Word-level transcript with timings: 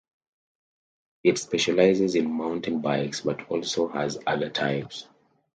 It 1.23 1.37
specializes 1.37 2.15
in 2.15 2.33
mountain 2.33 2.81
bikes 2.81 3.21
but 3.21 3.45
also 3.51 3.87
has 3.89 4.17
other 4.25 4.49
types. 4.49 5.07